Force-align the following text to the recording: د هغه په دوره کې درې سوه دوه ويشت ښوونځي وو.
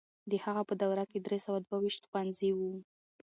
د 0.29 0.31
هغه 0.43 0.61
په 0.69 0.73
دوره 0.81 1.03
کې 1.09 1.17
درې 1.25 1.37
سوه 1.45 1.59
دوه 1.65 1.77
ويشت 1.81 2.03
ښوونځي 2.09 2.51
وو. 2.57 2.73